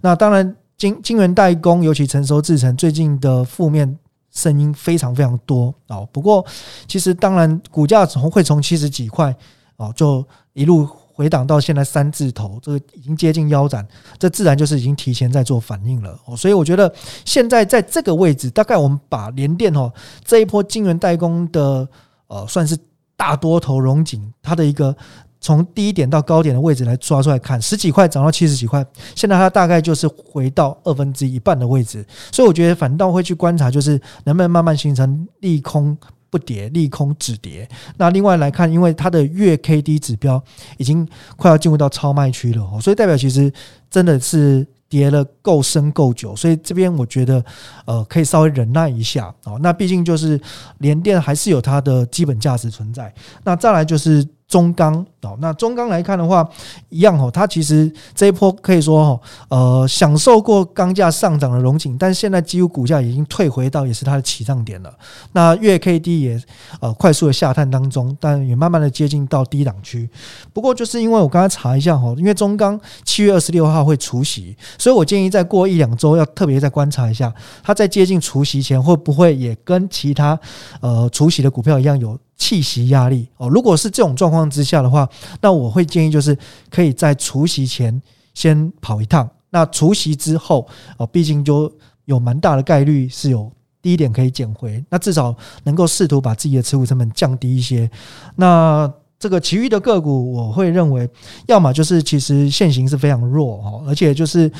[0.00, 3.98] 那当然金晶圆代工，尤其成熟制程最近的负面。
[4.30, 6.44] 声音非常非常多哦，不过
[6.86, 9.34] 其实当然股价从会从七十几块
[9.76, 13.86] 哦，就一路回档到现在三字头，这个已经接近腰斩，
[14.18, 16.36] 这自然就是已经提前在做反应了哦。
[16.36, 16.92] 所以我觉得
[17.24, 19.92] 现在在这个位置，大概我们把联电哦
[20.24, 21.88] 这一波晶圆代工的
[22.28, 22.78] 呃算是
[23.16, 24.96] 大多头荣景，它的一个。
[25.40, 33.92] 从低点到高点的位置来抓出来看，十几块涨到七十几块，现在它大概就是回到二分之一半的位置，所以我觉得反倒会去观察，就是
[34.24, 35.96] 能不能慢慢形成利空
[36.28, 37.68] 不跌、利空止跌。
[37.96, 40.42] 那另外来看，因为它的月 K D 指标
[40.76, 43.50] 已经快要进入到超卖区了，所以代表其实
[43.88, 47.44] 真的是跌了够深够久，所以这边我觉得
[47.84, 49.56] 呃可以稍微忍耐一下哦。
[49.62, 50.38] 那毕竟就是
[50.78, 53.14] 联电还是有它的基本价值存在。
[53.44, 54.26] 那再来就是。
[54.48, 56.48] 中钢哦，那中钢来看的话，
[56.90, 64.94] 一样哦，它其实这一波可以说哦，呃，享受过钢价上涨的荣景，但现在几乎股价已经退回到也是它的起涨点了。
[65.32, 66.40] 那月 K D 也
[66.80, 70.08] 呃快速的下探当中，但也慢慢的接近到低档区。
[70.52, 80.38] 不过就是因为我刚才查一下哈，因为中钢七月二十六号会除息，所以我建议再过一两周要特别再观察一下，它在接近除息前会不会也跟其他
[80.80, 82.16] 呃除息的股票一样有。
[82.38, 85.06] 弃息压力哦，如果是这种状况之下的话，
[85.40, 86.36] 那我会建议就是
[86.70, 88.00] 可以在除夕前
[88.34, 89.28] 先跑一趟。
[89.50, 91.72] 那除夕之后哦，毕竟就
[92.04, 93.50] 有蛮大的概率是有
[93.80, 97.90] 低点可以捡回，那至少能够试图把自己的持股成本降低一些。
[98.36, 101.08] 那这个其余的个股，我会认为，
[101.46, 104.50] 要么就是其实线型是非常弱哦，而且就是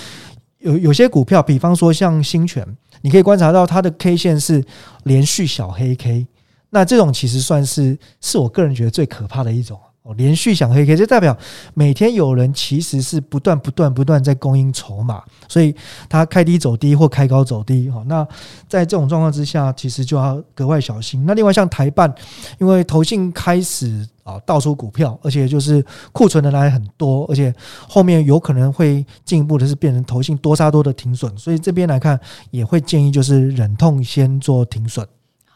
[0.58, 2.66] 有有些股票，比方说像新泉，
[3.02, 4.64] 你可以观察到它的 K 线是
[5.04, 6.26] 连续小黑 K。
[6.70, 9.78] 那这种其实算是是我个人觉得最可怕的一种
[10.16, 11.36] 连续想黑 K，就代表
[11.74, 15.74] 每天有人其实是不断不断不断在供应筹码，所以
[16.08, 18.02] 它开低走低或开高走低哈。
[18.06, 18.26] 那
[18.66, 21.24] 在这种状况之下，其实就要格外小心。
[21.26, 22.12] 那另外像台办，
[22.58, 27.54] 因为投信开始啊倒出股票，而且就是库存的来很多，而且
[27.88, 32.18] 后面有可能会进一步的是变成投信多杀多的停损，所以这边来看
[32.50, 35.06] 也会建议就是忍痛先做停损。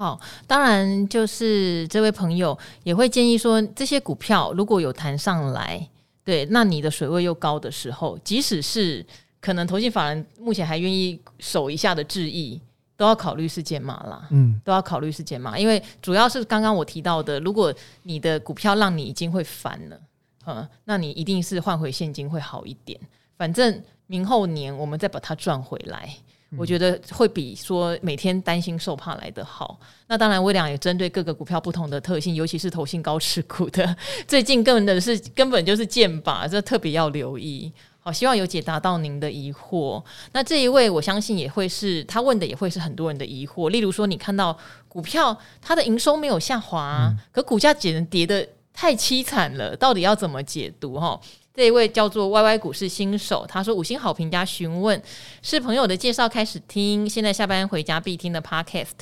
[0.02, 5.88] 好，当然就是这位朋友也会建议说，这些股票如果有弹上来，
[6.24, 9.06] 对，那你的水位又高的时候，即使是
[9.40, 12.60] 可能投信法人目前还愿意守一下的质疑，
[12.96, 20.00] 都要考虑是减码啦，嗯，都要考虑是减码，因为主要是刚刚我提到的，如果你的股票让你已经会烦了，
[20.46, 22.98] 嗯，那你一定是换回现金会好一点，
[23.38, 26.12] 反正明后年我们再把它赚回来。
[26.58, 29.78] 我觉得会比说每天担心受怕来得好。
[30.06, 33.96] 那当然，微量也针对各个股票不同的特性，尤其是投信高持股的，
[34.28, 37.72] 最近根本的是根本就是剑拔，这特别要留意。
[38.04, 40.02] 好，希望有解答到您的疑惑。
[40.32, 43.70] 那这一位，我相信也会是他问的，也会是很多人的疑惑。
[43.70, 50.98] 例如说，你看到股票它的营收没有下滑，嗯、可股价只能跌的太凄惨了，到底要怎么解读？
[50.98, 51.18] 哈。
[51.54, 55.00] 这一位叫做 YY 股市新手，他说五星好评加询问，
[55.42, 58.92] 是朋友的介绍开始听，现在下班回家必听的 Podcast，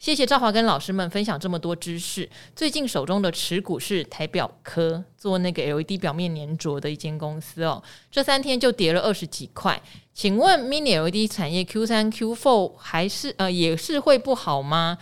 [0.00, 2.28] 谢谢赵华跟老师们分享这么多知识。
[2.56, 7.80] 最近手中的持股是台表科，做那个 LED 表面粘着的一间公司哦。
[8.10, 9.80] 这三天就跌了二十几块。
[10.12, 14.98] 请问 Mini LED 产业 Q 三 Q four 还是呃也是会不好吗？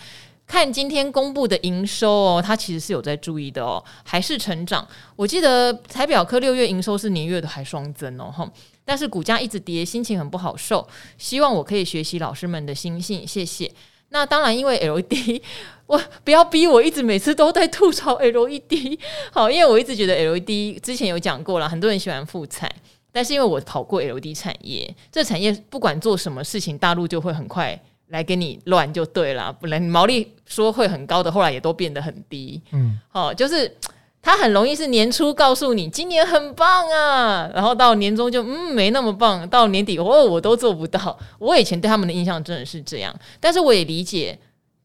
[0.48, 4.84] 看今天公布的营收哦，它其实是有在注意的哦，还是成长。
[5.14, 8.50] 我记得台表科六月营收是年月的还双增哦，哈。
[8.82, 10.88] 但是股价一直跌，心情很不好受。
[11.18, 13.70] 希望我可以学习老师们的心性，谢谢。
[14.08, 15.42] 那当然，因为 LED，
[15.86, 18.98] 我不要逼我，一直每次都在吐槽 LED。
[19.30, 22.74] 好，因为我一直觉得 LED 之前有讲过了，很多人喜欢复彩，
[23.12, 27.78] 但是因为我跑过 LED 产业，这产业不管做什么事情，大陆就会很快
[28.08, 32.60] 来给你乱就对了，本来毛利说会很高的，后来也都变得很低。
[32.72, 33.76] 嗯，好，就是。
[34.20, 41.16] 他很容易是年初告诉你今年很棒啊，然后到年终就嗯没那么棒，到年底哦我都做不到。
[41.38, 44.36] 我以前对他们的印象真的是这样，但是我也理解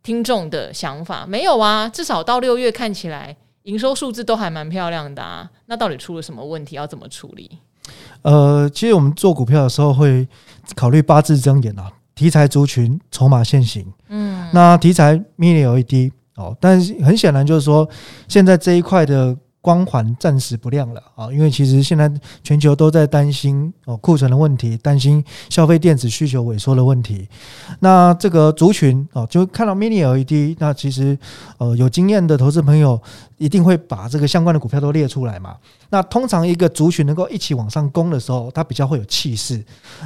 [0.03, 5.49] 听众的想法，没有啊，至少到六月看起来营收数字都还蛮漂亮的啊。
[5.65, 6.75] 那到底出了什么问题？
[6.75, 7.57] 要怎么处理？
[8.21, 10.25] 呃，其实我们做股票的时候会
[10.75, 13.85] 考虑八字真言啊，题材族群、筹码现行。
[14.09, 16.11] 嗯，那题材 Mini LED。
[16.35, 17.87] 哦，但是很显然就是说，
[18.27, 22.11] 现在这一块的光环暂时不亮了啊，因为其实现在
[22.43, 27.29] 全球都在担心哦库存的问题，担心消费电子需求萎缩的问题。
[27.81, 31.15] 那这个族群哦，就看到 Mini LED，那其实
[31.59, 32.99] 呃有经验的投资朋友
[33.37, 35.55] 一定会把这个相关的股票都列出来嘛。
[35.93, 39.63] 那通常一个族群能够一起往上攻的时候，它比较会有气势。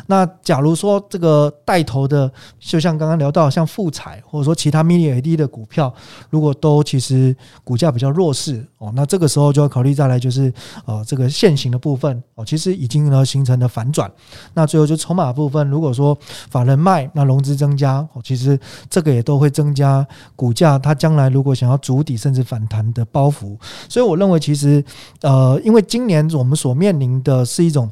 [0.08, 5.93] 那假如说这个带头的，就像刚刚聊到像富彩或者说其他 Mini LED 的股票，
[6.30, 14.12] 如果都其实股价比较弱势哦，那这个时候就要考虑再来就是呃这个现行的部分哦，其实已经呢形成了反转。
[14.56, 16.13] 那最后就筹码部分，如果说
[16.50, 23.58] 法人卖，那融资增加哦，其实这个也都会增加股价，它将来如果想要筑底甚至反弹的包袱。
[23.88, 24.84] 所以我认为其实
[25.21, 25.76] 呃因为。
[25.77, 27.87] 因为今年我们所面临的是一种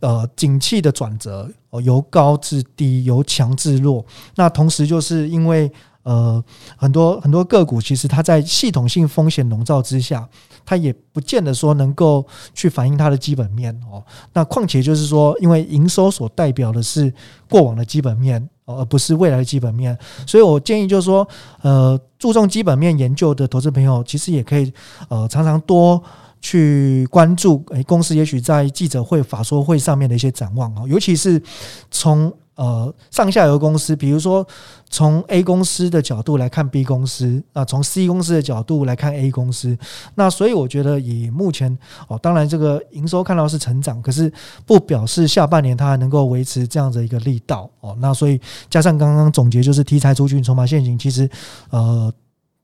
[0.00, 4.02] 呃景气的转折，哦，由高至低，由强至弱。
[4.36, 5.70] 那同时就是因为
[6.04, 6.42] 呃
[6.78, 10.26] 很多很多个股，其实它在系统性风险笼罩之下，
[10.64, 14.02] 它也不见得说能够去反映它的基本面哦。
[14.32, 17.12] 那况且就是说，因为营收所代表的是
[17.50, 19.94] 过往的基本面，而不是未来的基本面。
[20.26, 21.28] 所以我建议就是说，
[21.60, 24.72] 呃，注重基本面研究的投资朋友，其实也可以
[25.10, 26.02] 呃常常多。
[26.46, 31.42] 去关注诶，公司也许在记者会、法说会上面的一些展望啊，尤其是
[31.90, 34.46] 从呃上下游公司，比如说
[34.88, 39.76] 从 A 公司的角度来看 B 公司，啊，从 C 公司的角度来看 A 公司，
[40.14, 44.32] 那所以我觉得以目前哦，当然这个营收看到是成长，可是
[44.64, 47.96] 不表示下半年它还能够维持这样的一个力道哦。
[47.98, 51.28] 那所以加上刚刚总结，就是题材族群筹码现行，其实
[51.70, 52.12] 呃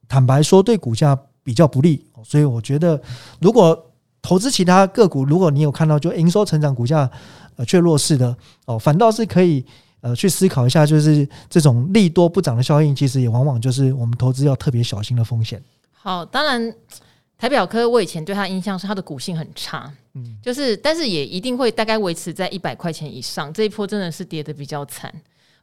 [0.07, 2.07] 坦白说对股价比较不利。
[2.25, 3.01] 所以我觉得，
[3.41, 7.11] 如果投资其他个股，如果你有看到就营收成长，股价
[7.57, 9.65] 呃却弱势的哦，反倒是可以
[10.01, 15.63] 呃去思考一下，就是这种利多不涨的效应，其实也往往就是我们投资要特别小心的风险。
[15.91, 16.75] 好，当然
[17.37, 23.53] 台表科我以前对它印象是它的股性很差，嗯，就是但是也一定会大概维持在一百块钱以上。
[23.53, 25.13] 这一波真的是跌的比较惨。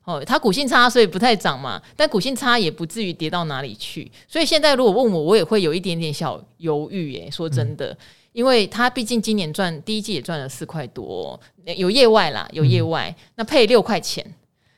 [0.09, 1.79] 哦，它股性差，所以不太涨嘛。
[1.95, 4.11] 但股性差也不至于跌到哪里去。
[4.27, 7.11] 所以现在如果问我，我也会有一点点小犹豫。
[7.11, 7.95] 耶，说真的，
[8.31, 11.39] 因为它毕竟今年赚第一季也赚了四块多，
[11.77, 14.25] 有业外啦，有业外，那配六块钱，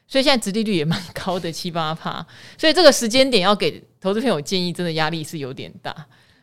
[0.06, 2.26] 所以现在殖利率也蛮高的，七八趴。
[2.58, 5.96] 所以这个时间点要给投资朋友建议，真的压力是有点大。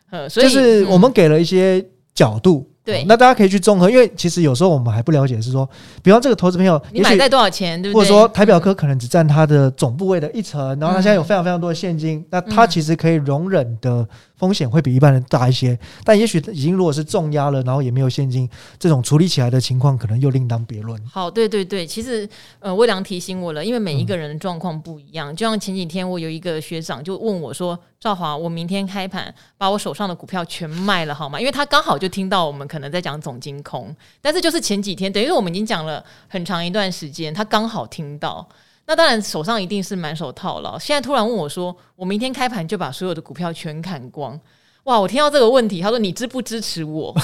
[0.09, 2.67] 呃，所以就是我们给了一些角度。
[2.89, 5.69] 对，那大家可以去综合，因为其实有时候我们还不了解，是说，
[6.01, 8.01] 比方这个投资朋友，你买在多少钱，对不对？
[8.01, 14.07] 或者说台表科可能只占它的总部位的一层，然后它现在有非常非常多的现金，那它其实可以容忍的。
[14.39, 18.49] 风险会比一般人大一些，但也许已经如果是重压了，然后也没有现金，
[18.79, 20.99] 这种处理起来的情况可能又另当别论。
[21.07, 22.27] 好，对对对，其实
[22.59, 25.35] 呃，魏良提醒我了，因为每一个人的状况不一样。
[25.35, 38.47] 就像前几天我有一个学长就问我说：“赵华，我明天开盘把我手上的股票全卖了好吗？”因为他刚好就听到我们可能在讲总金空，但是就是前几天，等于说我们已经讲了很长一段时间，他刚好听到。
[38.89, 40.79] 那当然，手上一定是满手套牢。
[40.79, 44.37] 现在突然问我说：“我明天开盘就把所有的股票全砍光。”
[44.85, 44.99] 哇！
[44.99, 47.15] 我听到这个问题，他说：“你支不支持我？”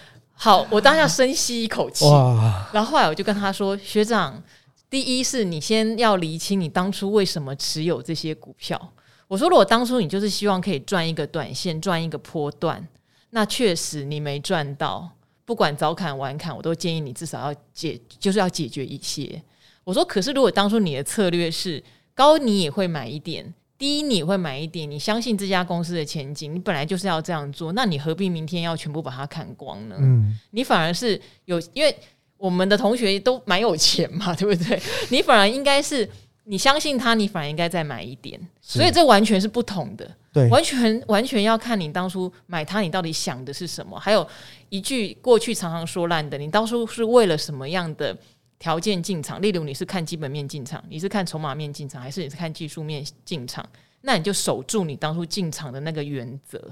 [0.34, 2.04] 好，我当下深吸一口气。
[2.72, 4.40] 然后后来我就跟他说：“学长，
[4.88, 8.80] 第一是你先要厘清你当初为什么持有这些股票。
[9.26, 12.86] 我说，如果当初你就是希望可以赚一个短线，赚一个波段，
[13.30, 15.10] 那确实你没赚到。
[15.44, 19.42] 不管早砍晚砍，我都建议你至少要解，就是要解决一些。”
[19.90, 21.82] 我说：“可是，如果当初你的策略是
[22.14, 23.44] 高，你也会买一点；
[23.76, 29.96] 低你会买一点，你相信这家公司的前景，你本来就是要这样做，那你何必明天要全部把它砍光呢？
[29.98, 31.94] 嗯，你反而是有，因为
[32.36, 34.80] 我们的同学都蛮有钱嘛，对不对？
[35.10, 36.08] 你反而应该是。
[36.44, 43.96] 你相信他，你反而应该再买一点，所以这完全是不同的，对，完全完全要看你当初买它，你到底想的是什么。
[44.00, 44.26] 还有
[44.68, 48.16] 一句过去常常说烂的，你当初是为了什么样的
[48.60, 49.42] 条件进场？
[49.42, 53.68] 例如你是看基本面进场，你是看筹码面进场，还是你是看技术面进场？
[54.02, 56.62] 那你就守住你当初进场的那个原则。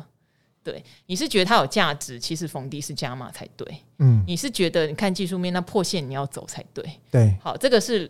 [0.62, 3.66] 对，你是觉得它有价值，其实逢低是加码才对。
[3.98, 6.84] 嗯，你是觉得你看技术面，那破线你要走才对。
[7.10, 8.08] 对，好，这个是。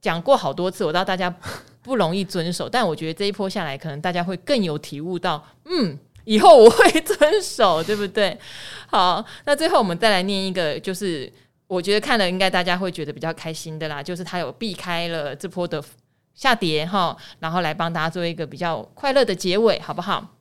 [0.00, 1.34] 讲过好多次，我知道大家
[1.80, 8.38] 不容易遵守，但我觉得这一波下来，可能大家会更有体悟到，嗯，以后我会遵守，对不对？
[8.86, 11.32] 好，那最后我们再来念一个，就是
[11.66, 15.82] 我觉得看了应该大家会觉得比较开心的啦，就是他有避开了这波的
[16.34, 20.33] 下跌哈，然后来帮大家做一个比较快乐的结尾，好不好？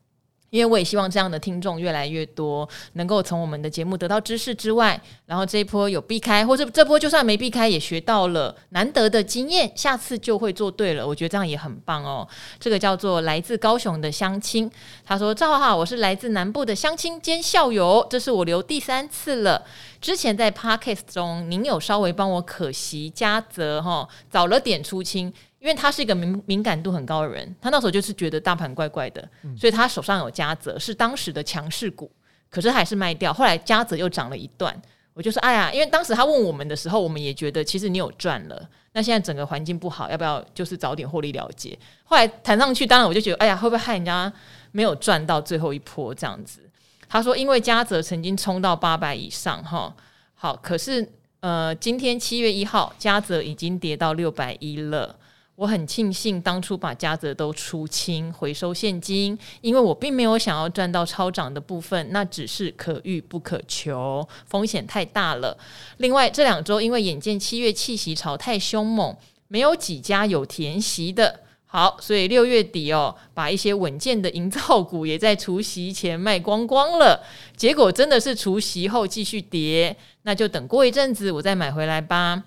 [0.54, 11.08] 因为我也希望这样的听众越来越多，能够从我们的节目得到知识之外，然后这一波有避开，或者这波就算没避开，也学到了难得的经验，下次就会做对了。
[11.08, 12.28] 我觉得这样也很棒哦。
[12.60, 14.70] 这个叫做来自高雄的相亲，
[15.04, 19.64] 他说：“赵浩，我是来自南部的相亲兼校友，这是我留第三次了。
[20.00, 25.34] 之前在 Podcast 中，您有稍微帮我可惜嘉泽哈，早了点出清。”
[25.64, 32.12] 因为他是一个敏敏感度很高的人，他那时候就是觉得大盘怪怪的，嗯、所以他手上有嘉泽，是当时的强势股，
[32.50, 33.32] 可是他还是卖掉。
[33.34, 34.76] 后来嘉泽又涨了一段，
[35.14, 38.70] 我就说：“哎呀，因为当时他问我们的时候，我们也觉得其实你有赚了。
[38.92, 44.32] 那现在整个环境不好，要不要就是早点获利了结？”后来谈上去，当然我就觉得：“哎呀，会不会害人家
[44.74, 46.60] 没有赚到最后一波这样子？”
[47.08, 49.96] 他说：“因为嘉泽曾经冲到八百以上，哈，
[50.34, 51.10] 好，可是
[51.40, 55.16] 呃，今天七月一号，嘉泽已经跌到六百一了。”
[55.56, 65.56] 我很庆幸当初把嘉泽都出清回收现金，因为我并没有想要赚到超涨的部分，那只是可遇不可求，风险太大了。
[65.98, 69.16] 另外这两周因为眼见七月弃息潮太凶猛，
[69.48, 77.24] 没有几家有填息的，好，所以六月底哦，把一些稳健的营造股也在除夕前卖光光了，
[77.56, 82.44] 结果真的是除夕后继续跌，那就等过一阵子我再买回来吧。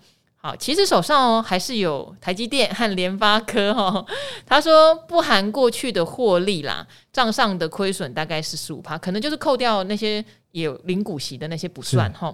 [0.47, 4.07] 好，其实手上哦还是有台积电和联发科哦。
[4.47, 12.33] 他说不含过去的获利啦，账上的亏损大概是十五趴，可能就是扣掉那些有零股息的那些不算哈。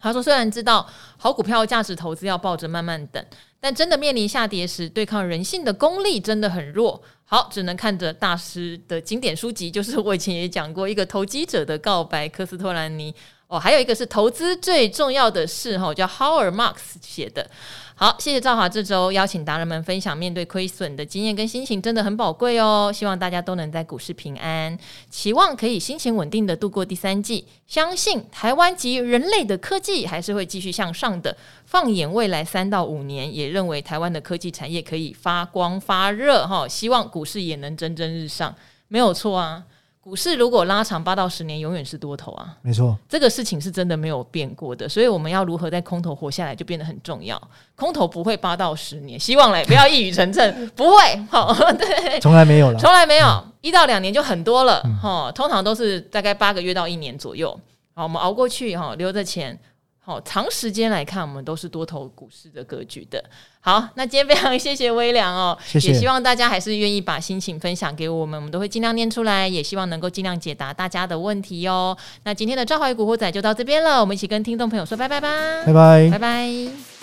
[0.00, 0.84] 他说虽然知道
[1.16, 3.24] 好股票价值投资要抱着慢慢等，
[3.60, 7.00] 但真的面临下跌时，对抗人性的功力真的很弱。
[7.26, 13.14] 好，只能看着大师的经典书籍，就是我以前也讲过一个投机者的告白，科斯托兰尼。
[13.48, 17.48] 哦，还有一个是投资最重要的事哈，叫 Howard Marks 写的。
[17.94, 22.92] 好，谢谢赵华这周邀请达人们分享面对亏损的经验跟心情，真的很宝贵哦。
[22.92, 24.76] 希望大家都能在股市平安，
[25.08, 27.46] 期望可以心情稳定的度过第三季。
[27.66, 31.34] 相信台湾及人类的科技还是会继续向上的。
[31.64, 36.68] 放眼未来三到五年，也认为台湾的科技产业可以发光发热哈。
[36.68, 38.54] 希望股市也能蒸蒸日上，
[38.88, 39.62] 没有错啊。
[40.06, 42.56] 股市如果拉长八到十年，永远是多头啊！
[42.62, 47.36] 没错，这个事情是真的没有变过的，所以我们要如何在空头活下来，就变得很重要。
[47.74, 57.50] 空头不会八到十年，希望嘞，不要一语成谶，不会，好， 对，从来没有了，从来没有，一到两年就很多了，哈、嗯，通常都是大概八个月到一年左右，
[57.92, 59.58] 好，我们熬过去，哈，留着钱。
[60.06, 63.20] 好，长时间来看，我们都是多头股市的格局的。
[63.58, 71.98] 好，那今天非常谢谢微良哦，谢谢，也希望大家还是愿意把心情分享给我们，我们都会尽量念出来，也希望能够尽量解答大家的问题哦。
[72.22, 75.28] 那今天的赵怀古惑仔就到这边了，我们一起跟听众朋友说拜拜吧，
[75.66, 76.95] 拜拜，拜拜。